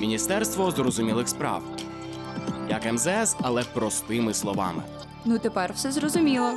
Міністерство 0.00 0.70
зрозумілих 0.70 1.28
справ. 1.28 1.62
Як 2.70 2.92
МЗС, 2.92 3.36
але 3.40 3.62
простими 3.62 4.34
словами. 4.34 4.82
Ну 5.24 5.38
тепер 5.38 5.72
все 5.72 5.92
зрозуміло. 5.92 6.50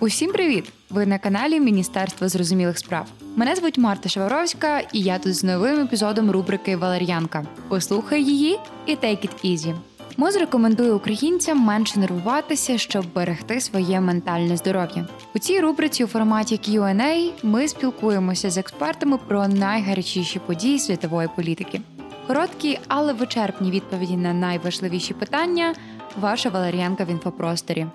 Усім 0.00 0.32
привіт! 0.32 0.72
Ви 0.90 1.06
на 1.06 1.18
каналі 1.18 1.60
Міністерства 1.60 2.28
зрозумілих 2.28 2.78
справ. 2.78 3.06
Мене 3.36 3.56
звуть 3.56 3.78
Марта 3.78 4.08
Шаваровська, 4.08 4.78
і 4.78 5.00
я 5.00 5.18
тут 5.18 5.34
з 5.34 5.44
новим 5.44 5.80
епізодом 5.80 6.30
рубрики 6.30 6.76
Валер'янка. 6.76 7.46
Послухай 7.68 8.24
її 8.24 8.58
і 8.86 8.94
take 8.94 9.28
it 9.28 9.44
easy. 9.44 9.74
Моз 10.20 10.36
рекомендує 10.36 10.92
українцям 10.92 11.58
менше 11.58 12.00
нервуватися, 12.00 12.78
щоб 12.78 13.12
берегти 13.14 13.60
своє 13.60 14.00
ментальне 14.00 14.56
здоров'я. 14.56 15.08
У 15.34 15.38
цій 15.38 15.60
рубриці 15.60 16.04
у 16.04 16.06
форматі 16.06 16.54
Q&A 16.54 17.30
ми 17.42 17.68
спілкуємося 17.68 18.50
з 18.50 18.58
експертами 18.58 19.18
про 19.18 19.48
найгарячіші 19.48 20.38
події 20.38 20.78
світової 20.78 21.28
політики. 21.36 21.80
Короткі, 22.26 22.78
але 22.88 23.12
вичерпні 23.12 23.70
відповіді 23.70 24.16
на 24.16 24.34
найважливіші 24.34 25.14
питання. 25.14 25.74
Ваша 26.20 26.50
Валеріанка 26.50 27.04
в 27.04 27.10
інфопросторі. 27.10 27.86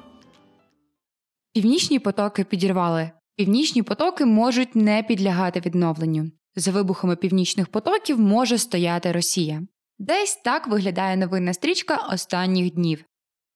Північні 1.53 1.99
потоки 1.99 2.43
підірвали. 2.43 3.11
Північні 3.35 3.83
потоки 3.83 4.25
можуть 4.25 4.75
не 4.75 5.03
підлягати 5.03 5.59
відновленню. 5.59 6.31
За 6.55 6.71
вибухами 6.71 7.15
північних 7.15 7.67
потоків 7.67 8.19
може 8.19 8.57
стояти 8.57 9.11
Росія. 9.11 9.61
Десь 10.07 10.35
так 10.35 10.67
виглядає 10.67 11.17
новинна 11.17 11.53
стрічка 11.53 11.95
останніх 11.95 12.73
днів. 12.73 13.05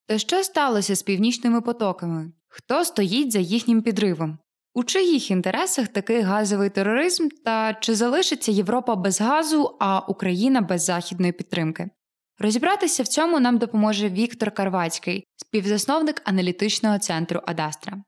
То 0.07 0.17
що 0.17 0.43
сталося 0.43 0.95
з 0.95 1.03
північними 1.03 1.61
потоками? 1.61 2.31
Хто 2.47 2.85
стоїть 2.85 3.31
за 3.31 3.39
їхнім 3.39 3.81
підривом? 3.81 4.37
У 4.73 4.83
чиїх 4.83 5.31
інтересах 5.31 5.87
такий 5.87 6.21
газовий 6.21 6.69
тероризм 6.69 7.27
та 7.45 7.73
чи 7.73 7.95
залишиться 7.95 8.51
Європа 8.51 8.95
без 8.95 9.21
газу, 9.21 9.75
а 9.79 9.99
Україна 9.99 10.61
без 10.61 10.83
західної 10.83 11.31
підтримки? 11.31 11.89
Розібратися 12.39 13.03
в 13.03 13.07
цьому 13.07 13.39
нам 13.39 13.57
допоможе 13.57 14.09
Віктор 14.09 14.51
Карвацький, 14.51 15.23
співзасновник 15.35 16.21
аналітичного 16.25 16.99
центру 16.99 17.41
Адастра. 17.45 18.03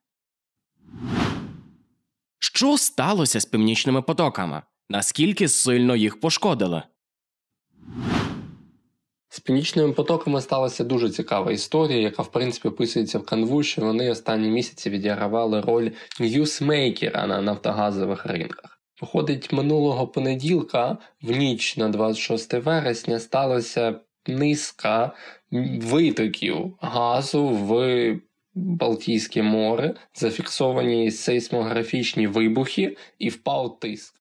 Що 2.40 2.78
сталося 2.78 3.40
з 3.40 3.46
північними 3.46 4.02
потоками? 4.02 4.62
Наскільки 4.90 5.48
сильно 5.48 5.96
їх 5.96 6.20
пошкодили? 6.20 6.84
З 9.32 9.40
північними 9.40 9.94
потоками 9.94 10.42
сталася 10.42 10.84
дуже 10.84 11.10
цікава 11.10 11.52
історія, 11.52 12.00
яка 12.00 12.24
в 12.24 12.32
принципі 12.32 12.68
описується 12.68 13.20
в 13.20 13.26
канву, 13.26 13.64
що 13.64 13.82
вони 13.82 14.12
останні 14.12 14.50
місяці 14.50 14.90
відігравали 14.90 15.62
роль 15.62 15.92
ньюсмейкера 16.20 17.28
на 17.28 17.42
нафтогазових 17.42 18.26
ринках. 18.26 18.82
Походить 19.00 19.54
минулого 19.54 20.08
понеділка, 20.08 20.98
в 21.22 21.32
ніч 21.32 21.78
на 21.78 21.90
26 21.90 22.54
вересня, 22.54 23.20
сталося 23.20 24.00
низка 24.28 25.12
витоків 25.82 26.78
газу 26.82 27.48
в 27.48 28.16
Балтійське 28.54 29.44
море, 29.44 29.96
зафіксовані 30.14 31.12
сейсмографічні 31.12 32.28
вибухи 32.28 32.98
і 33.20 33.30
впав 33.30 33.80
тиск. 33.80 34.16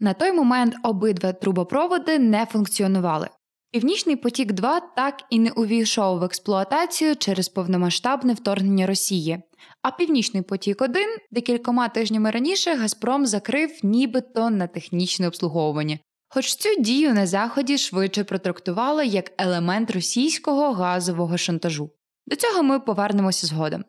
На 0.00 0.14
той 0.14 0.32
момент 0.32 0.74
обидва 0.82 1.32
трубопроводи 1.32 2.18
не 2.18 2.46
функціонували. 2.46 3.28
Північний 3.70 4.16
потік 4.16 4.52
2 4.52 4.80
так 4.80 5.22
і 5.30 5.38
не 5.38 5.50
увійшов 5.50 6.18
в 6.18 6.24
експлуатацію 6.24 7.16
через 7.16 7.48
повномасштабне 7.48 8.34
вторгнення 8.34 8.86
Росії. 8.86 9.42
А 9.82 9.90
Північний 9.90 10.42
потік 10.42 10.82
1 10.82 11.02
декількома 11.30 11.88
тижнями 11.88 12.30
раніше 12.30 12.74
Газпром 12.74 13.26
закрив 13.26 13.70
нібито 13.82 14.50
на 14.50 14.66
технічне 14.66 15.26
обслуговування. 15.26 15.98
Хоч 16.28 16.54
цю 16.54 16.68
дію 16.80 17.14
на 17.14 17.26
заході 17.26 17.78
швидше 17.78 18.24
протрактували 18.24 19.06
як 19.06 19.32
елемент 19.38 19.90
російського 19.90 20.72
газового 20.72 21.38
шантажу. 21.38 21.90
До 22.26 22.36
цього 22.36 22.62
ми 22.62 22.80
повернемося 22.80 23.46
згодом. 23.46 23.84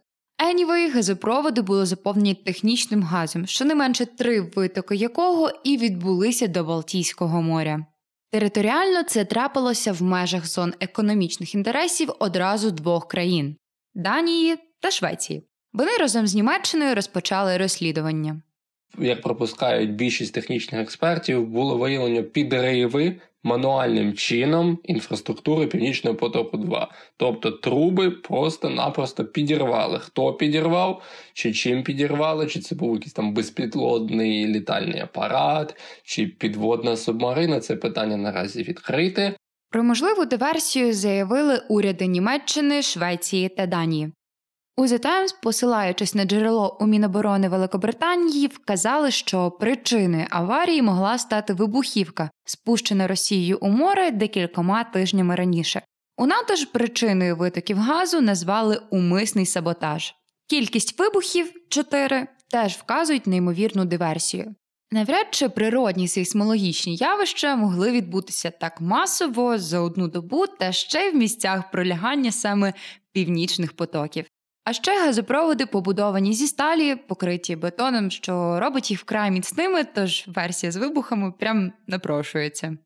Anyway, 0.53 0.93
газопроводи 0.93 1.61
були 1.61 1.85
заповнені 1.85 2.33
технічним 2.33 3.03
газом, 3.03 3.47
щонайменше 3.47 4.05
три 4.05 4.41
витоки 4.41 4.95
якого 4.95 5.51
і 5.63 5.77
відбулися 5.77 6.47
до 6.47 6.63
Балтійського 6.63 7.41
моря. 7.41 7.85
Територіально 8.31 9.03
це 9.03 9.25
трапилося 9.25 9.91
в 9.91 10.01
межах 10.01 10.47
зон 10.47 10.73
економічних 10.79 11.55
інтересів 11.55 12.11
одразу 12.19 12.71
двох 12.71 13.07
країн 13.07 13.55
Данії 13.93 14.57
та 14.79 14.91
Швеції. 14.91 15.47
Вони 15.73 15.97
разом 15.97 16.27
з 16.27 16.35
Німеччиною 16.35 16.95
розпочали 16.95 17.57
розслідування. 17.57 18.41
Як 18.97 19.21
пропускають 19.21 19.95
більшість 19.95 20.33
технічних 20.33 20.81
експертів, 20.81 21.47
було 21.47 21.77
виявлено 21.77 22.23
підриви 22.23 23.15
мануальним 23.43 24.13
чином 24.13 24.79
інфраструктури 24.83 25.67
Північного 25.67 26.15
потоку 26.17 26.57
2. 26.57 26.91
Тобто 27.17 27.51
труби 27.51 28.11
просто-напросто 28.11 29.25
підірвали. 29.25 29.99
Хто 29.99 30.33
підірвав, 30.33 31.01
чи 31.33 31.53
чим 31.53 31.83
підірвали, 31.83 32.47
чи 32.47 32.59
це 32.59 32.75
був 32.75 32.93
якийсь 32.93 33.13
там 33.13 33.33
безпілотний 33.33 34.47
літальний 34.47 34.99
апарат, 34.99 35.81
чи 36.03 36.27
підводна 36.27 36.97
субмарина. 36.97 37.59
Це 37.59 37.75
питання 37.75 38.17
наразі 38.17 38.63
відкрите. 38.63 39.33
Про 39.71 39.83
можливу 39.83 40.25
диверсію 40.25 40.93
заявили 40.93 41.61
уряди 41.69 42.07
Німеччини, 42.07 42.81
Швеції 42.81 43.49
та 43.49 43.65
Данії. 43.65 44.11
У 44.79 44.85
The 44.85 45.05
Times, 45.05 45.35
посилаючись 45.41 46.15
на 46.15 46.25
джерело 46.25 46.77
у 46.79 46.87
Міноборони 46.87 47.49
Великобританії, 47.49 48.47
вказали, 48.47 49.11
що 49.11 49.51
причиною 49.51 50.25
аварії 50.29 50.81
могла 50.81 51.17
стати 51.17 51.53
вибухівка, 51.53 52.29
спущена 52.45 53.07
Росією 53.07 53.57
у 53.61 53.69
море 53.69 54.11
декількома 54.11 54.83
тижнями 54.83 55.35
раніше. 55.35 55.81
У 56.17 56.25
НАТО 56.25 56.55
ж 56.55 56.65
причиною 56.65 57.35
витоків 57.35 57.77
газу 57.77 58.21
назвали 58.21 58.81
умисний 58.89 59.45
саботаж. 59.45 60.13
Кількість 60.49 60.99
вибухів 60.99 61.51
4 61.69 62.27
теж 62.51 62.73
вказують 62.73 63.27
неймовірну 63.27 63.85
диверсію. 63.85 64.55
Навряд 64.91 65.27
чи 65.31 65.49
природні 65.49 66.07
сейсмологічні 66.07 66.95
явища 66.95 67.55
могли 67.55 67.91
відбутися 67.91 68.49
так 68.49 68.81
масово 68.81 69.57
за 69.57 69.79
одну 69.79 70.07
добу 70.07 70.47
та 70.47 70.71
ще 70.71 71.01
й 71.01 71.11
в 71.11 71.15
місцях 71.15 71.71
пролягання 71.71 72.31
саме 72.31 72.73
північних 73.11 73.75
потоків. 73.75 74.25
А 74.69 74.73
ще 74.73 75.05
газопроводи 75.05 75.65
побудовані 75.65 76.33
зі 76.33 76.47
сталі, 76.47 76.95
покриті 76.95 77.55
бетоном, 77.55 78.11
що 78.11 78.59
робить 78.59 78.91
їх 78.91 78.99
вкрай 78.99 79.31
міцними, 79.31 79.83
тож 79.95 80.25
версія 80.27 80.71
з 80.71 80.75
вибухами 80.75 81.31
прям 81.39 81.73
напрошується. 81.87 82.77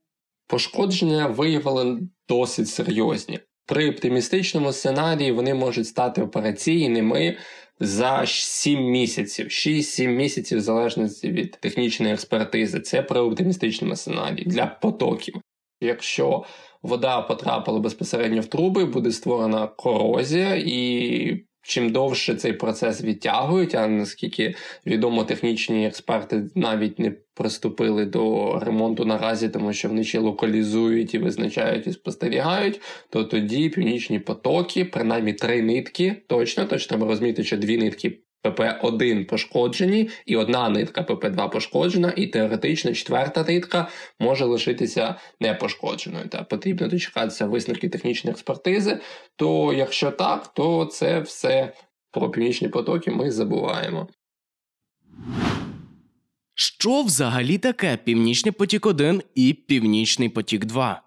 Пошкодження 0.48 1.28
виявили 1.28 2.00
досить 2.30 2.68
серйозні. 2.68 3.40
При 3.66 3.90
оптимістичному 3.90 4.72
сценарії 4.72 5.32
вони 5.32 5.54
можуть 5.54 5.88
стати 5.88 6.22
операційними 6.22 7.38
за 7.80 8.24
7 8.26 8.84
місяців, 8.84 9.48
6-7 9.48 10.08
місяців 10.08 10.58
в 10.58 10.62
залежності 10.62 11.32
від 11.32 11.52
технічної 11.52 12.14
експертизи. 12.14 12.80
Це 12.80 13.02
при 13.02 13.20
оптимістичному 13.20 13.96
сценарії 13.96 14.46
для 14.46 14.66
потоків. 14.66 15.36
Якщо 15.82 16.44
вода 16.82 17.22
потрапила 17.22 17.80
безпосередньо 17.80 18.42
в 18.42 18.46
труби, 18.46 18.86
буде 18.86 19.12
створена 19.12 19.68
корозія 19.68 20.56
і 20.56 21.46
Чим 21.66 21.92
довше 21.92 22.36
цей 22.36 22.54
процес 22.54 23.04
відтягують, 23.04 23.76
а 23.76 23.88
наскільки 23.88 24.56
відомо, 24.86 25.24
технічні 25.24 25.88
експерти 25.88 26.44
навіть 26.56 27.00
не 27.00 27.12
приступили 27.34 28.06
до 28.06 28.60
ремонту 28.60 29.06
наразі, 29.06 29.50
тому 29.50 29.74
що 29.74 29.88
вони 29.88 30.04
ще 30.04 30.20
локалізують 30.20 31.14
і 31.14 31.18
визначають 31.18 31.88
і 31.88 31.92
спостерігають, 31.92 32.82
то 33.10 33.24
тоді 33.24 33.70
північні 33.70 34.20
потоки, 34.20 34.86
принаймні 34.86 35.34
три 35.34 35.62
нитки, 35.62 36.16
точно, 36.28 36.66
точно 36.66 36.90
треба 36.90 37.08
розуміти, 37.08 37.44
що 37.44 37.58
дві 37.58 37.78
нитки 37.78 38.20
ПП1 38.44 39.26
пошкоджені, 39.26 40.10
і 40.26 40.36
одна 40.36 40.70
нитка 40.70 41.02
ПП2 41.02 41.50
пошкоджена, 41.50 42.14
і 42.16 42.28
теоретично 42.28 42.94
четверта 42.94 43.44
нитка 43.44 43.90
може 44.20 44.46
лишитися 44.46 45.16
непошкодженою. 45.40 46.28
Та 46.28 46.44
потрібно 46.44 46.88
дочекатися 46.88 47.46
висновки 47.46 47.90
технічної 47.90 48.32
експертизи. 48.32 49.00
То 49.36 49.74
якщо 49.74 50.12
так, 50.12 50.54
то 50.54 50.86
це 50.86 51.20
все 51.20 51.74
про 52.12 52.30
північні 52.30 52.68
потоки 52.68 53.12
ми 53.12 53.32
забуваємо. 53.32 54.08
Що 56.56 57.02
взагалі 57.02 57.58
таке 57.58 57.98
Північний 57.98 58.52
потік 58.52 58.86
1 58.86 59.22
і 59.36 59.54
Північний 59.54 60.30
потік 60.30 60.66
2? 60.66 61.02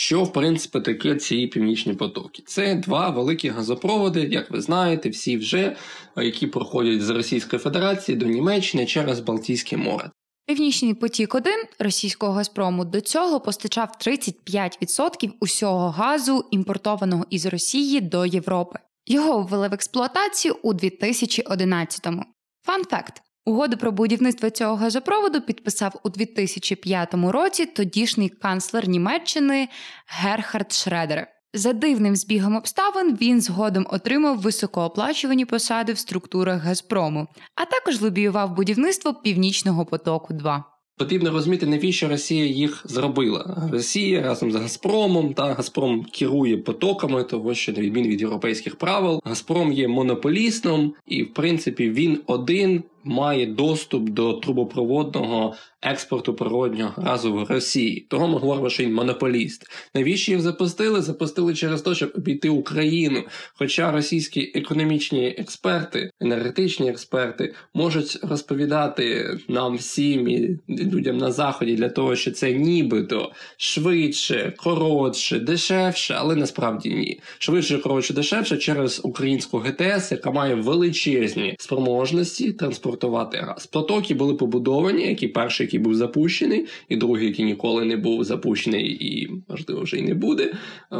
Що, 0.00 0.24
в 0.24 0.32
принципі, 0.32 0.80
таке 0.80 1.16
ці 1.16 1.46
північні 1.46 1.94
потоки? 1.94 2.42
Це 2.46 2.74
два 2.74 3.10
великі 3.10 3.48
газопроводи, 3.48 4.20
як 4.20 4.50
ви 4.50 4.60
знаєте, 4.60 5.08
всі 5.08 5.36
вже, 5.36 5.76
які 6.16 6.46
проходять 6.46 7.02
з 7.02 7.10
Російської 7.10 7.60
Федерації 7.60 8.16
до 8.18 8.26
Німеччини 8.26 8.86
через 8.86 9.20
Балтійське 9.20 9.76
море. 9.76 10.10
Північний 10.46 10.94
потік 10.94 11.34
1 11.34 11.52
російського 11.78 12.32
Газпрому 12.32 12.84
до 12.84 13.00
цього 13.00 13.40
постачав 13.40 13.92
35% 14.06 15.30
усього 15.40 15.90
газу, 15.90 16.44
імпортованого 16.50 17.26
із 17.30 17.46
Росії 17.46 18.00
до 18.00 18.26
Європи. 18.26 18.78
Його 19.06 19.42
ввели 19.42 19.68
в 19.68 19.74
експлуатацію 19.74 20.56
у 20.62 20.74
2011-му. 20.74 22.24
Фан 22.66 22.84
факт. 22.84 23.22
Угоду 23.44 23.76
про 23.76 23.92
будівництво 23.92 24.50
цього 24.50 24.76
газопроводу 24.76 25.40
підписав 25.40 26.00
у 26.04 26.08
2005 26.08 27.14
році 27.14 27.66
тодішній 27.66 28.28
канцлер 28.28 28.88
Німеччини 28.88 29.68
Герхард 30.06 30.72
Шредер. 30.72 31.26
За 31.54 31.72
дивним 31.72 32.16
збігом 32.16 32.56
обставин 32.56 33.18
він 33.20 33.40
згодом 33.40 33.86
отримав 33.90 34.38
високооплачувані 34.40 35.44
посади 35.44 35.92
в 35.92 35.98
структурах 35.98 36.62
Газпрому, 36.62 37.26
а 37.54 37.64
також 37.64 38.00
лобіював 38.00 38.54
будівництво 38.54 39.14
Північного 39.14 39.86
потоку. 39.86 40.34
2 40.34 40.64
Потрібно 41.00 41.30
розуміти, 41.30 41.66
навіщо 41.66 42.08
Росія 42.08 42.44
їх 42.44 42.82
зробила. 42.84 43.68
Росія 43.72 44.22
разом 44.22 44.52
з 44.52 44.54
Газпромом 44.54 45.34
та 45.34 45.54
Газпром 45.54 46.04
керує 46.12 46.56
потоками, 46.56 47.24
того 47.24 47.54
що 47.54 47.72
на 47.72 47.80
відміну 47.80 48.08
від 48.08 48.20
європейських 48.20 48.76
правил, 48.76 49.20
Газпром 49.24 49.72
є 49.72 49.88
монополістом, 49.88 50.94
і 51.06 51.22
в 51.22 51.34
принципі 51.34 51.90
він 51.90 52.20
один 52.26 52.82
має 53.04 53.46
доступ 53.46 54.08
до 54.08 54.32
трубопроводного 54.32 55.54
експорту 55.82 56.34
природнього 56.34 57.02
газу 57.02 57.34
в 57.34 57.50
Росії. 57.50 58.06
Того 58.10 58.28
ми 58.28 58.38
говоримо, 58.38 58.70
що 58.70 58.82
він 58.82 58.94
монополіст. 58.94 59.66
Навіщо 59.94 60.32
їх 60.32 60.40
запустили? 60.40 61.02
Запустили 61.02 61.54
через 61.54 61.82
те, 61.82 61.94
щоб 61.94 62.12
обійти 62.16 62.48
Україну. 62.48 63.22
Хоча 63.54 63.92
російські 63.92 64.52
економічні 64.54 65.34
експерти, 65.38 66.10
енергетичні 66.20 66.90
експерти 66.90 67.54
можуть 67.74 68.18
розповідати 68.22 69.36
нам 69.48 69.76
всім 69.76 70.28
і 70.28 70.58
людям 70.68 71.18
на 71.18 71.32
заході 71.32 71.74
для 71.74 71.88
того, 71.88 72.16
що 72.16 72.30
це 72.30 72.52
нібито 72.52 73.32
швидше, 73.56 74.54
коротше, 74.56 75.38
дешевше, 75.38 76.14
але 76.18 76.36
насправді 76.36 76.94
ні. 76.94 77.20
Швидше, 77.38 77.78
коротше, 77.78 78.14
дешевше 78.14 78.56
через 78.56 79.00
українську 79.04 79.58
ГТС, 79.58 80.12
яка 80.12 80.30
має 80.30 80.54
величезні 80.54 81.56
спроможності 81.58 82.52
транспорту 82.52 82.89
транспортувати 82.90 83.38
газ. 83.38 83.66
Протоки 83.66 84.14
були 84.14 84.34
побудовані, 84.34 85.06
які 85.06 85.28
перший, 85.28 85.66
який 85.66 85.80
був 85.80 85.94
запущений, 85.94 86.66
і 86.88 86.96
другий, 86.96 87.26
який 87.26 87.44
ніколи 87.44 87.84
не 87.84 87.96
був 87.96 88.24
запущений, 88.24 88.86
і 89.00 89.30
можливо 89.48 89.82
вже 89.82 89.96
й 89.96 90.02
не 90.02 90.14
буде. 90.14 90.52
Е, 90.92 90.96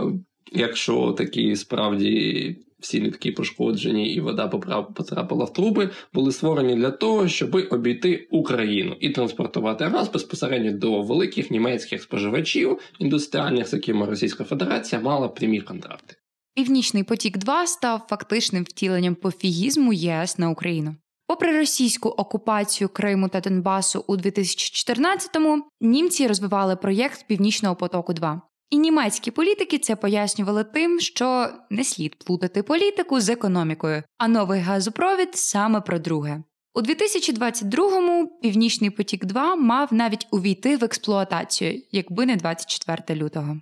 якщо 0.52 1.12
такі 1.12 1.56
справді 1.56 2.56
всі 2.80 3.00
нитки 3.00 3.32
пошкоджені 3.32 4.14
і 4.14 4.20
вода 4.20 4.48
потрапила 4.94 5.44
в 5.44 5.52
труби, 5.52 5.90
були 6.14 6.32
створені 6.32 6.74
для 6.74 6.90
того, 6.90 7.28
щоб 7.28 7.54
обійти 7.70 8.28
Україну 8.30 8.96
і 9.00 9.10
транспортувати 9.10 9.84
газ 9.84 10.10
безпосередньо 10.12 10.72
до 10.72 11.02
великих 11.02 11.50
німецьких 11.50 12.02
споживачів 12.02 12.78
індустріальних, 12.98 13.68
з 13.68 13.72
якими 13.72 14.06
Російська 14.06 14.44
Федерація 14.44 15.00
мала 15.00 15.28
прямі 15.28 15.60
контракти. 15.60 16.16
Північний 16.54 17.02
потік 17.02 17.38
2 17.38 17.66
став 17.66 18.06
фактичним 18.08 18.64
втіленням 18.64 19.14
пофігізму 19.14 19.92
ЄС 19.92 20.38
на 20.38 20.50
Україну. 20.50 20.96
Попри 21.30 21.58
російську 21.58 22.08
окупацію 22.08 22.88
Криму 22.88 23.28
та 23.28 23.40
Донбасу 23.40 24.04
у 24.06 24.16
2014-му, 24.16 25.62
німці 25.80 26.26
розвивали 26.26 26.76
проєкт 26.76 27.26
Північного 27.26 27.76
потоку. 27.76 28.12
2 28.12 28.42
і 28.70 28.78
німецькі 28.78 29.30
політики 29.30 29.78
це 29.78 29.96
пояснювали 29.96 30.64
тим, 30.64 31.00
що 31.00 31.48
не 31.70 31.84
слід 31.84 32.18
плутати 32.18 32.62
політику 32.62 33.20
з 33.20 33.28
економікою, 33.28 34.02
а 34.18 34.28
новий 34.28 34.60
газопровід 34.60 35.28
саме 35.34 35.80
про 35.80 35.98
друге. 35.98 36.42
У 36.74 36.80
2022-му 36.80 38.38
Північний 38.42 38.90
потік 38.90 39.24
2 39.24 39.56
мав 39.56 39.94
навіть 39.94 40.26
увійти 40.30 40.76
в 40.76 40.84
експлуатацію, 40.84 41.82
якби 41.92 42.26
не 42.26 42.36
24 42.36 43.20
лютого. 43.22 43.60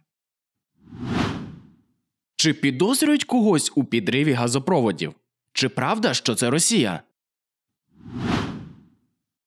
Чи 2.36 2.54
підозрюють 2.54 3.24
когось 3.24 3.72
у 3.74 3.84
підриві 3.84 4.32
газопроводів? 4.32 5.14
Чи 5.52 5.68
правда, 5.68 6.14
що 6.14 6.34
це 6.34 6.50
Росія? 6.50 7.02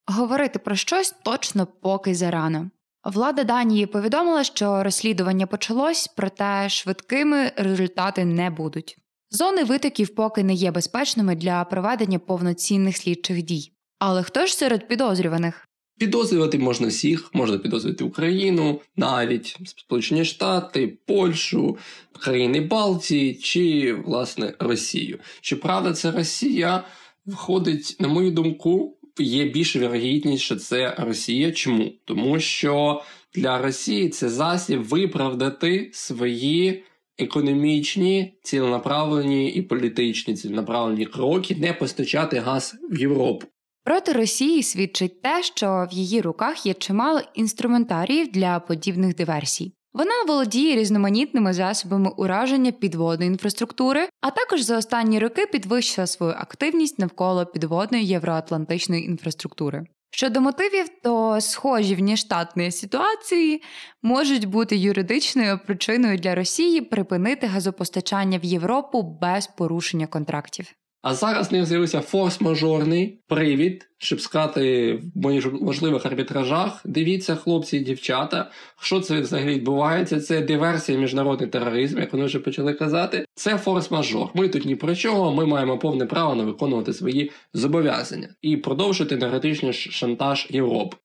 Говорити 0.06 0.59
про 0.59 0.75
щось 0.75 1.15
точно 1.24 1.68
поки 1.81 2.15
зарано. 2.15 2.69
Влада 3.03 3.44
Данії 3.44 3.86
повідомила, 3.86 4.44
що 4.44 4.83
розслідування 4.83 5.48
почалось, 5.48 6.07
проте 6.07 6.69
швидкими 6.69 7.51
результати 7.56 8.25
не 8.25 8.50
будуть. 8.50 8.98
Зони 9.30 9.63
витоків 9.63 10.15
поки 10.15 10.44
не 10.44 10.53
є 10.53 10.71
безпечними 10.71 11.36
для 11.36 11.63
проведення 11.63 12.19
повноцінних 12.19 12.98
слідчих 12.98 13.42
дій. 13.44 13.71
Але 14.00 14.24
хто 14.24 14.45
ж 14.45 14.56
серед 14.56 14.88
підозрюваних? 14.88 15.68
Підозрювати 16.00 16.57
можна 16.57 16.88
всіх, 16.88 17.30
можна 17.33 17.57
підозрювати 17.57 18.03
Україну, 18.03 18.81
навіть 18.95 19.57
Сполучені 19.65 20.25
Штати, 20.25 20.98
Польщу, 21.07 21.77
країни 22.19 22.62
Балтії 22.62 23.36
чи 23.36 23.94
власне 23.94 24.53
Росію. 24.59 25.19
Чи 25.42 25.56
правда 25.56 25.94
це 25.94 26.12
Росія? 26.12 26.83
Входить, 27.26 27.96
на 28.00 28.08
мою 28.08 28.32
думку, 28.32 28.98
є 29.20 29.46
більш 29.46 29.76
вірогідність, 29.76 30.44
що 30.44 30.56
це 30.56 30.96
Росія. 30.98 31.52
Чому? 31.52 31.92
Тому 32.06 32.40
що 32.40 33.02
для 33.36 33.62
Росії 33.62 34.10
це 34.10 34.30
засіб 34.30 34.84
виправдати 34.84 35.90
свої 35.94 36.84
економічні, 37.18 38.34
ціленаправлені 38.44 39.50
і 39.50 39.62
політичні 39.62 40.34
ціленаправлені 40.34 41.06
кроки, 41.06 41.56
не 41.56 41.74
постачати 41.74 42.40
газ 42.40 42.76
в 42.92 43.00
Європу. 43.00 43.48
Проти 43.84 44.14
Росії 44.14 44.64
свідчить 44.64 45.22
те, 45.22 45.44
що 45.44 45.88
в 45.92 45.94
її 45.94 46.22
руках 46.22 46.66
є 46.66 46.74
чимало 46.74 47.22
інструментаріїв 47.36 48.32
для 48.32 48.60
подібних 48.60 49.16
диверсій. 49.16 49.74
Вона 49.94 50.24
володіє 50.28 50.76
різноманітними 50.76 51.54
засобами 51.54 52.12
ураження 52.18 52.72
підводної 52.72 53.32
інфраструктури, 53.32 54.10
а 54.22 54.32
також 54.32 54.62
за 54.62 54.78
останні 54.78 55.20
роки 55.20 55.46
підвищила 55.46 56.08
свою 56.08 56.34
активність 56.34 57.00
навколо 57.00 57.46
підводної 57.46 58.06
євроатлантичної 58.06 59.06
інфраструктури. 59.06 59.86
Щодо 60.14 60.42
мотивів, 60.42 60.86
то 61.04 61.42
схожі 61.42 61.96
внештатні 61.96 62.72
ситуації 62.72 63.64
можуть 64.02 64.46
бути 64.46 64.78
юридичною 64.78 65.60
причиною 65.66 66.18
для 66.18 66.36
Росії 66.36 66.82
припинити 66.82 67.48
газопостачання 67.48 68.38
в 68.38 68.46
Європу 68.46 69.18
без 69.22 69.48
порушення 69.48 70.08
контрактів. 70.08 70.74
А 71.01 71.15
зараз 71.15 71.51
них 71.51 71.65
з'явився 71.65 72.00
форс-мажорний 72.00 73.13
привід, 73.27 73.89
щоб 73.98 74.21
сказати 74.21 74.94
в 75.15 75.51
можливих 75.62 76.06
арбітражах. 76.06 76.81
Дивіться, 76.86 77.36
хлопці 77.36 77.77
і 77.77 77.80
дівчата, 77.80 78.51
що 78.80 79.00
це 79.00 79.19
взагалі 79.21 79.53
відбувається. 79.53 80.19
Це 80.19 80.42
диверсія 80.42 80.98
міжнародний 80.98 81.50
тероризм, 81.50 82.00
як 82.00 82.13
вони 82.13 82.25
вже 82.25 82.39
почали 82.39 82.74
казати. 82.74 83.25
Це 83.36 83.56
форс-мажор. 83.56 84.30
Ми 84.33 84.50
тут 84.50 84.65
ні 84.65 84.75
про 84.75 84.95
чого. 84.95 85.33
Ми 85.33 85.45
маємо 85.45 85.77
повне 85.77 86.05
право 86.05 86.36
на 86.36 86.43
виконувати 86.43 86.93
свої 86.93 87.31
зобов'язання 87.53 88.29
і 88.41 88.58
продовжити 88.58 89.15
енергетичний 89.15 89.74
шантаж 89.74 90.48
Європи. 90.50 90.98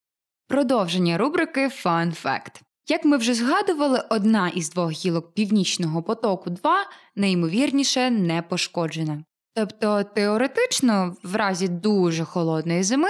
Продовження 0.48 1.18
рубрики 1.18 1.60
Fun 1.60 2.24
Fact. 2.24 2.62
Як 2.88 3.04
ми 3.04 3.16
вже 3.16 3.34
згадували, 3.34 4.02
одна 4.10 4.48
із 4.48 4.70
двох 4.70 4.92
гілок 4.92 5.34
північного 5.34 6.02
потоку 6.02 6.50
2 6.50 6.76
найімовірніше 7.16 8.10
не 8.10 8.42
пошкоджена. 8.42 9.22
Тобто 9.56 10.04
теоретично, 10.04 11.16
в 11.22 11.36
разі 11.36 11.68
дуже 11.68 12.24
холодної 12.24 12.82
зими, 12.82 13.08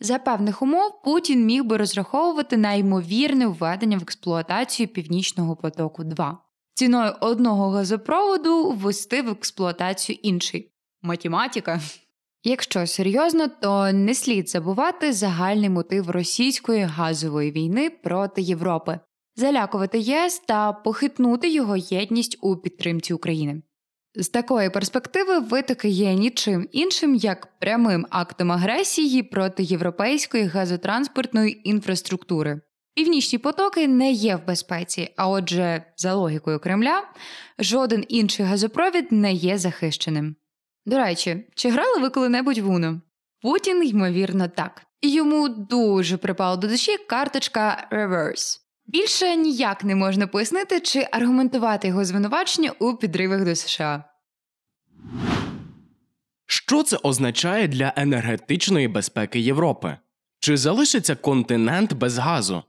за 0.00 0.18
певних 0.18 0.62
умов 0.62 1.02
Путін 1.04 1.44
міг 1.44 1.64
би 1.64 1.76
розраховувати 1.76 2.56
на 2.56 2.72
ймовірне 2.72 3.46
введення 3.46 3.98
в 3.98 4.02
експлуатацію 4.02 4.88
Північного 4.88 5.56
потоку 5.56 6.04
2 6.04 6.38
ціною 6.74 7.12
одного 7.20 7.70
газопроводу 7.70 8.70
ввести 8.70 9.22
в 9.22 9.28
експлуатацію 9.28 10.18
інший. 10.22 10.72
Математика. 11.02 11.80
Якщо 12.44 12.86
серйозно, 12.86 13.48
то 13.48 13.92
не 13.92 14.14
слід 14.14 14.48
забувати 14.48 15.12
загальний 15.12 15.68
мотив 15.68 16.10
російської 16.10 16.82
газової 16.82 17.50
війни 17.50 17.90
проти 17.90 18.42
Європи, 18.42 19.00
залякувати 19.36 19.98
ЄС 19.98 20.38
та 20.38 20.72
похитнути 20.72 21.48
його 21.48 21.76
єдність 21.76 22.38
у 22.40 22.56
підтримці 22.56 23.14
України. 23.14 23.62
З 24.16 24.28
такої 24.28 24.70
перспективи 24.70 25.38
витоки 25.38 25.88
є 25.88 26.14
нічим 26.14 26.68
іншим 26.72 27.14
як 27.14 27.58
прямим 27.58 28.06
актом 28.10 28.52
агресії 28.52 29.22
проти 29.22 29.62
європейської 29.62 30.44
газотранспортної 30.44 31.70
інфраструктури. 31.70 32.60
Північні 32.94 33.38
потоки 33.38 33.88
не 33.88 34.12
є 34.12 34.36
в 34.36 34.46
безпеці, 34.46 35.14
а 35.16 35.28
отже, 35.28 35.84
за 35.96 36.14
логікою 36.14 36.58
Кремля, 36.58 37.02
жоден 37.58 38.04
інший 38.08 38.46
газопровід 38.46 39.12
не 39.12 39.32
є 39.32 39.58
захищеним. 39.58 40.36
До 40.86 40.98
речі, 40.98 41.48
чи 41.54 41.70
грали 41.70 42.00
ви 42.00 42.10
коли-небудь 42.10 42.58
в 42.58 42.70
Уно? 42.70 43.00
Путін, 43.42 43.88
ймовірно, 43.88 44.48
так. 44.48 44.82
І 45.00 45.12
йому 45.12 45.48
дуже 45.48 46.16
припала 46.16 46.56
до 46.56 46.68
душі 46.68 46.96
карточка 47.08 47.88
Reverse. 47.92 48.63
Більше 48.86 49.36
ніяк 49.36 49.84
не 49.84 49.94
можна 49.94 50.26
пояснити 50.26 50.80
чи 50.80 51.08
аргументувати 51.12 51.88
його 51.88 52.04
звинувачення 52.04 52.72
у 52.78 52.96
підривах 52.96 53.44
до 53.44 53.56
США. 53.56 54.04
Що 56.46 56.82
це 56.82 56.96
означає 57.02 57.68
для 57.68 57.92
енергетичної 57.96 58.88
безпеки 58.88 59.40
Європи? 59.40 59.96
Чи 60.38 60.56
залишиться 60.56 61.16
континент 61.16 61.92
без 61.92 62.18
газу? 62.18 62.62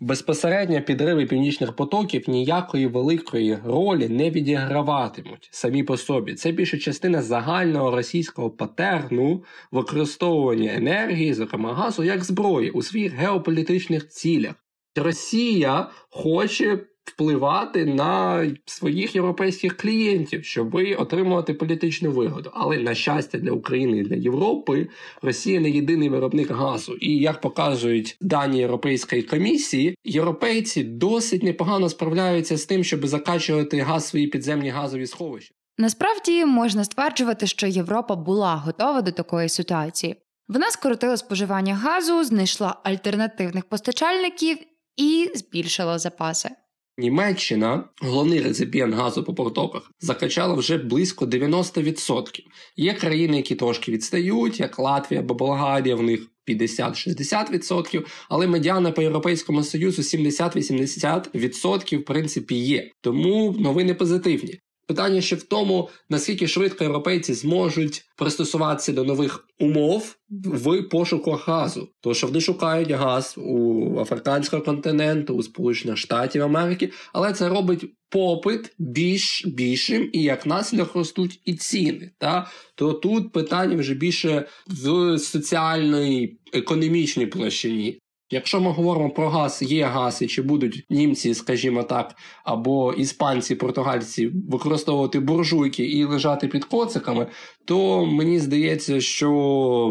Безпосередньо 0.00 0.82
підриви 0.82 1.26
північних 1.26 1.76
потоків 1.76 2.24
ніякої 2.28 2.86
великої 2.86 3.58
ролі 3.64 4.08
не 4.08 4.30
відіграватимуть 4.30 5.48
самі 5.52 5.82
по 5.82 5.96
собі. 5.96 6.34
Це 6.34 6.52
більше 6.52 6.78
частина 6.78 7.22
загального 7.22 7.90
російського 7.90 8.50
патерну 8.50 9.44
використовування 9.72 10.74
енергії, 10.74 11.34
зокрема 11.34 11.74
газу, 11.74 12.04
як 12.04 12.24
зброї 12.24 12.70
у 12.70 12.82
своїх 12.82 13.12
геополітичних 13.12 14.08
цілях. 14.08 14.54
Росія 14.96 15.90
хоче 16.10 16.78
впливати 17.08 17.84
на 17.84 18.44
своїх 18.64 19.14
європейських 19.14 19.76
клієнтів, 19.76 20.44
щоб 20.44 20.74
отримувати 20.98 21.54
політичну 21.54 22.10
вигоду. 22.10 22.50
Але 22.54 22.78
на 22.78 22.94
щастя 22.94 23.38
для 23.38 23.52
України 23.52 23.98
і 23.98 24.02
для 24.02 24.16
Європи 24.16 24.88
Росія 25.22 25.60
не 25.60 25.70
єдиний 25.70 26.08
виробник 26.08 26.50
газу. 26.50 26.96
І 27.00 27.16
як 27.16 27.40
показують 27.40 28.16
дані 28.20 28.58
Європейської 28.58 29.22
комісії, 29.22 29.94
європейці 30.04 30.84
досить 30.84 31.42
непогано 31.42 31.88
справляються 31.88 32.56
з 32.56 32.66
тим, 32.66 32.84
щоб 32.84 33.06
закачувати 33.06 33.80
газ 33.80 34.08
свої 34.08 34.26
підземні 34.26 34.70
газові 34.70 35.06
сховища. 35.06 35.54
Насправді 35.78 36.44
можна 36.44 36.84
стверджувати, 36.84 37.46
що 37.46 37.66
Європа 37.66 38.16
була 38.16 38.56
готова 38.56 39.02
до 39.02 39.12
такої 39.12 39.48
ситуації. 39.48 40.16
Вона 40.48 40.70
скоротила 40.70 41.16
споживання 41.16 41.74
газу, 41.74 42.24
знайшла 42.24 42.76
альтернативних 42.84 43.64
постачальників 43.64 44.58
і 44.96 45.30
збільшила 45.34 45.98
запаси. 45.98 46.50
Німеччина, 46.98 47.84
головний 48.00 48.40
реципієнт 48.40 48.94
газу 48.94 49.24
по 49.24 49.34
протоках, 49.34 49.90
закачала 50.00 50.54
вже 50.54 50.78
близько 50.78 51.26
90%. 51.26 52.42
Є 52.76 52.94
країни, 52.94 53.36
які 53.36 53.54
трошки 53.54 53.92
відстають, 53.92 54.60
як 54.60 54.78
Латвія 54.78 55.20
або 55.20 55.34
Болгарія, 55.34 55.96
в 55.96 56.02
них 56.02 56.26
50-60%, 56.48 58.06
але 58.28 58.46
медіана 58.46 58.92
по 58.92 59.02
Європейському 59.02 59.62
Союзу 59.62 60.02
70-80% 60.02 61.96
в 61.96 62.04
принципі 62.04 62.54
є. 62.54 62.90
Тому 63.00 63.56
новини 63.58 63.94
позитивні. 63.94 64.58
Питання 64.88 65.20
ще 65.20 65.36
в 65.36 65.42
тому, 65.42 65.88
наскільки 66.08 66.48
швидко 66.48 66.84
європейці 66.84 67.34
зможуть 67.34 68.04
пристосуватися 68.16 68.92
до 68.92 69.04
нових 69.04 69.44
умов 69.58 70.16
в 70.30 70.82
пошуку 70.82 71.30
газу. 71.30 71.88
Тому 72.00 72.14
що 72.14 72.26
вони 72.26 72.40
шукають 72.40 72.90
газ 72.90 73.34
у 73.38 74.00
африканського 74.00 74.62
континенту, 74.62 75.34
у 75.34 75.42
Сполучених 75.42 75.96
Штатів 75.96 76.42
Америки, 76.42 76.92
але 77.12 77.32
це 77.32 77.48
робить 77.48 77.84
попит 78.08 78.74
більш 78.78 79.46
більшим, 79.46 80.10
і 80.12 80.22
як 80.22 80.46
наслідок 80.46 80.94
ростуть 80.94 81.40
і 81.44 81.54
ціни. 81.54 82.10
Та? 82.18 82.50
То 82.74 82.92
тут 82.92 83.32
питання 83.32 83.76
вже 83.76 83.94
більше 83.94 84.46
в 84.66 85.18
соціальної 85.18 86.40
економічній 86.52 87.26
площині. 87.26 87.98
Якщо 88.30 88.60
ми 88.60 88.70
говоримо 88.70 89.10
про 89.10 89.28
газ, 89.28 89.62
є 89.62 89.84
газ, 89.84 90.22
і 90.22 90.26
чи 90.26 90.42
будуть 90.42 90.86
німці, 90.90 91.34
скажімо 91.34 91.82
так, 91.82 92.14
або 92.44 92.92
іспанці, 92.92 93.54
португальці 93.54 94.32
використовувати 94.48 95.20
буржуйки 95.20 95.84
і 95.84 96.04
лежати 96.04 96.48
під 96.48 96.64
коциками, 96.64 97.26
то 97.64 98.06
мені 98.06 98.38
здається, 98.38 99.00
що 99.00 99.30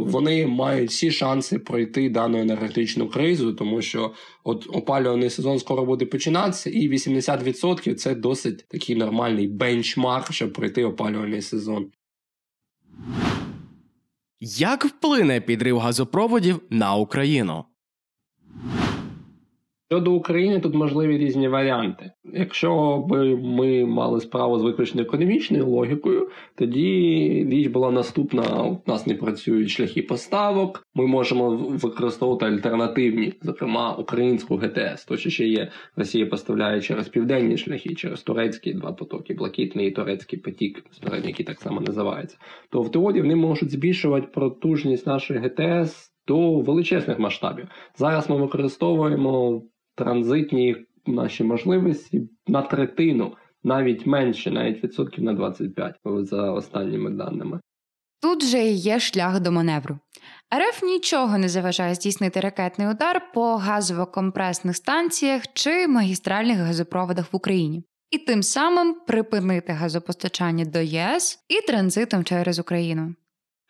вони 0.08 0.48
мають 0.48 0.90
всі 0.90 1.12
шанси 1.12 1.60
пройти 1.60 2.10
дану 2.10 2.38
енергетичну 2.38 3.10
кризу, 3.10 3.54
тому 3.54 3.82
що 3.82 4.14
от 4.44 4.68
опалюваний 4.70 5.30
сезон 5.30 5.60
скоро 5.60 5.86
буде 5.86 6.06
починатися, 6.06 6.70
і 6.70 6.90
80% 6.90 7.96
це 7.96 8.16
досить 8.16 8.68
такий 8.68 8.96
нормальний 8.96 9.48
бенчмарк, 9.48 10.34
щоб 10.34 10.54
пройти 10.54 10.84
опалювальний 10.84 11.42
сезон. 11.42 11.92
Як 14.40 14.86
вплине 14.86 15.42
підрив 15.42 15.80
газопроводів 15.80 16.60
на 16.70 16.96
Україну? 16.96 17.66
Щодо 19.92 20.14
України, 20.14 20.60
тут 20.60 20.74
можливі 20.74 21.18
різні 21.18 21.48
варіанти. 21.48 22.12
Якщо 22.34 22.98
б 22.98 23.36
ми 23.36 23.86
мали 23.86 24.22
справу 24.22 24.60
з 24.60 24.64
виключно 24.64 25.02
економічною 25.02 25.68
логікою, 25.68 26.30
тоді 26.56 27.48
річ 27.50 27.68
була 27.68 27.92
наступна: 27.92 28.64
у 28.64 28.82
нас 28.86 29.08
не 29.08 29.16
працюють 29.16 29.70
шляхи 29.70 30.02
поставок. 30.02 30.84
Ми 30.96 31.08
можемо 31.08 31.50
використовувати 31.56 32.46
альтернативні, 32.46 33.34
зокрема 33.42 33.96
українську 33.96 34.58
ГТС. 34.58 35.06
То 35.06 35.18
що 35.18 35.30
ще 35.30 35.48
є 35.48 35.72
Росія 35.96 36.26
поставляє 36.26 36.82
через 36.82 37.10
південні 37.10 37.58
шляхи, 37.58 37.96
через 37.96 38.22
турецькі 38.24 38.74
два 38.74 38.92
потоки, 38.92 39.34
блакитний 39.34 39.88
і 39.88 39.92
турецький 39.92 40.40
потік, 40.40 40.84
які 41.26 41.44
так 41.44 41.62
само 41.62 41.82
називаються. 41.82 42.38
То 42.70 42.82
в 42.82 42.92
теорії 42.92 43.22
вони 43.22 43.36
можуть 43.36 43.72
збільшувати 43.72 44.28
протужність 44.34 45.08
нашої 45.08 45.40
ГТС. 45.40 46.14
До 46.28 46.60
величезних 46.60 47.20
масштабів 47.20 47.68
зараз 47.96 48.30
ми 48.30 48.38
використовуємо 48.38 49.62
транзитні 49.98 50.76
наші 51.06 51.44
можливості 51.44 52.30
на 52.48 52.62
третину, 52.62 53.36
навіть 53.64 54.06
менше, 54.06 54.52
навіть 54.52 54.84
відсотків 54.84 55.24
на 55.24 55.34
25 55.34 55.96
за 56.06 56.52
останніми 56.52 57.10
даними. 57.10 57.60
Тут 58.22 58.44
же 58.44 58.60
і 58.60 58.74
є 58.74 59.00
шлях 59.00 59.40
до 59.40 59.52
маневру. 59.52 60.00
РФ 60.56 60.84
нічого 60.84 61.38
не 61.38 61.50
заважає 61.50 61.96
здійснити 61.96 62.40
ракетний 62.40 62.88
удар 62.88 63.32
по 63.34 63.58
газово-компресних 63.58 64.74
станціях 64.74 65.44
чи 65.54 65.88
магістральних 65.88 66.58
газопроводах 66.58 67.34
в 67.34 67.36
Україні, 67.36 67.84
і 68.12 68.18
тим 68.18 68.44
самим 68.44 68.96
припинити 69.08 69.74
газопостачання 69.74 70.66
до 70.66 70.80
ЄС 70.80 71.40
і 71.50 71.62
транзитом 71.68 72.24
через 72.24 72.60
Україну. 72.60 73.16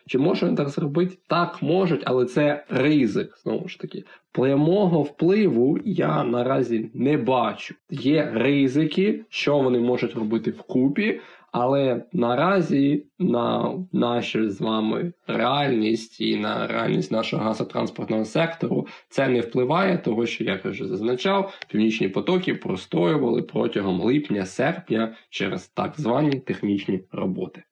Чи 0.08 0.18
може 0.18 0.46
він 0.46 0.56
так 0.56 0.70
зробити? 0.70 1.18
Так, 1.28 1.62
можуть, 1.62 2.04
але 2.06 2.26
це 2.26 2.66
ризик 2.70 3.38
знову 3.44 3.68
ж 3.68 3.80
таки. 3.80 4.04
Прямого 4.32 5.02
впливу 5.02 5.80
я 5.86 6.24
наразі 6.24 6.92
не 6.94 7.18
бачу. 7.18 7.76
Є 7.90 8.32
ризики, 8.34 9.26
що 9.30 9.60
вони 9.60 9.80
можуть 9.80 10.16
робити 10.16 10.52
вкупі, 10.52 11.20
але 11.52 12.04
наразі 12.14 13.06
на 13.20 13.74
нашу 13.94 14.50
з 14.50 14.62
вами 14.62 15.14
реальність 15.28 16.22
і 16.22 16.38
на 16.38 16.68
реальність 16.68 17.12
нашого 17.12 17.44
газотранспортного 17.44 18.26
сектору 18.26 18.88
це 19.10 19.28
не 19.28 19.42
впливає, 19.42 19.98
тому 19.98 20.26
що, 20.26 20.44
як 20.44 20.66
я 20.66 20.72
вже 20.72 20.88
зазначав, 20.88 21.60
північні 21.68 22.10
потоки 22.10 22.54
простоювали 22.54 23.42
протягом 23.42 24.02
липня-серпня 24.02 25.16
через 25.30 25.68
так 25.68 25.94
звані 25.98 26.40
технічні 26.40 27.00
роботи. 27.12 27.64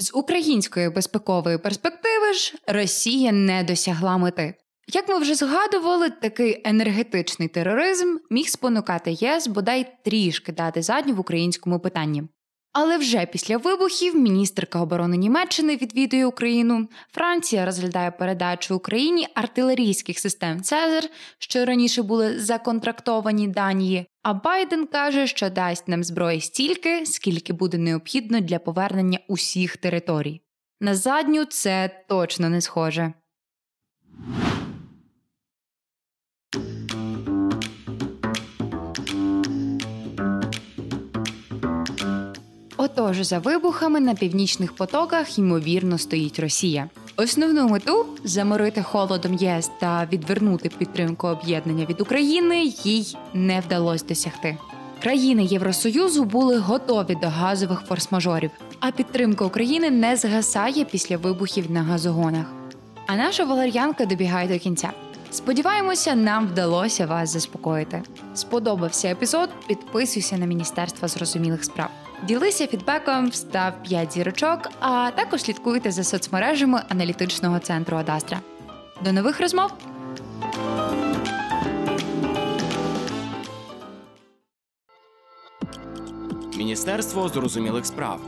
З 0.00 0.10
української 0.14 0.90
безпекової 0.90 1.58
перспективи 1.58 2.32
ж 2.32 2.54
Росія 2.66 3.32
не 3.32 3.64
досягла 3.64 4.18
мети. 4.18 4.54
Як 4.92 5.08
ми 5.08 5.18
вже 5.18 5.34
згадували, 5.34 6.10
такий 6.10 6.62
енергетичний 6.64 7.48
тероризм 7.48 8.16
міг 8.30 8.48
спонукати 8.48 9.12
ЄС 9.12 9.46
бодай 9.48 9.94
трішки 10.04 10.52
дати 10.52 10.82
задню 10.82 11.14
в 11.14 11.20
українському 11.20 11.80
питанні. 11.80 12.22
Але 12.72 12.98
вже 12.98 13.26
після 13.26 13.56
вибухів 13.56 14.16
міністерка 14.16 14.80
оборони 14.80 15.16
Німеччини 15.16 15.76
відвідує 15.76 16.26
Україну. 16.26 16.88
Франція 17.12 17.64
розглядає 17.64 18.10
передачу 18.10 18.76
Україні 18.76 19.28
артилерійських 19.34 20.18
систем 20.18 20.62
Цезар, 20.62 21.04
що 21.38 21.64
раніше 21.64 22.02
були 22.02 22.38
законтрактовані 22.38 23.48
Данії. 23.48 24.06
А 24.22 24.34
Байден 24.34 24.86
каже, 24.86 25.26
що 25.26 25.50
дасть 25.50 25.88
нам 25.88 26.04
зброї 26.04 26.40
стільки, 26.40 27.06
скільки 27.06 27.52
буде 27.52 27.78
необхідно 27.78 28.40
для 28.40 28.58
повернення 28.58 29.18
усіх 29.28 29.76
територій. 29.76 30.40
На 30.80 30.94
задню 30.94 31.44
це 31.44 32.04
точно 32.08 32.48
не 32.48 32.60
схоже. 32.60 33.12
Отож, 42.96 43.20
за 43.20 43.38
вибухами 43.38 44.00
на 44.00 44.14
північних 44.14 44.72
потоках 44.72 45.38
ймовірно 45.38 45.98
стоїть 45.98 46.38
Росія. 46.38 46.88
Основну 47.16 47.68
мету 47.68 48.06
заморити 48.24 48.82
холодом 48.82 49.34
ЄС 49.34 49.70
та 49.80 50.08
відвернути 50.12 50.68
підтримку 50.68 51.26
об'єднання 51.26 51.84
від 51.84 52.00
України 52.00 52.64
їй 52.84 53.16
не 53.34 53.60
вдалося 53.60 54.04
досягти. 54.08 54.58
Країни 55.02 55.44
Євросоюзу 55.44 56.24
були 56.24 56.58
готові 56.58 57.14
до 57.22 57.28
газових 57.28 57.82
форс-мажорів, 57.88 58.50
а 58.80 58.90
підтримка 58.90 59.44
України 59.44 59.90
не 59.90 60.16
згасає 60.16 60.84
після 60.84 61.16
вибухів 61.16 61.70
на 61.70 61.82
газогонах. 61.82 62.46
А 63.06 63.16
наша 63.16 63.44
валер'янка 63.44 64.06
добігає 64.06 64.48
до 64.48 64.58
кінця. 64.58 64.92
Сподіваємося, 65.30 66.14
нам 66.14 66.46
вдалося 66.46 67.06
вас 67.06 67.32
заспокоїти. 67.32 68.02
Сподобався 68.34 69.08
епізод? 69.08 69.48
Підписуйся 69.66 70.38
на 70.38 70.46
Міністерство 70.46 71.08
зрозумілих 71.08 71.64
справ. 71.64 71.90
Ділися 72.28 72.66
фідбеком, 72.66 73.28
встав 73.28 73.82
5 73.82 74.12
зірочок, 74.12 74.58
а 74.80 75.10
також 75.10 75.42
слідкуйте 75.42 75.90
за 75.90 76.04
соцмережами 76.04 76.82
аналітичного 76.88 77.58
центру 77.58 77.96
Адастра. 77.96 78.40
До 79.04 79.12
нових 79.12 79.40
розмов! 79.40 79.70
Міністерство 86.56 87.28
зрозумілих 87.28 87.86
справ. 87.86 88.20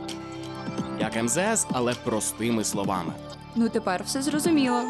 Як 0.99 1.23
МЗС, 1.23 1.67
але 1.71 1.93
простими 1.93 2.63
словами. 2.63 3.13
Ну 3.55 3.69
тепер 3.69 4.03
все 4.03 4.21
зрозуміло. 4.21 4.81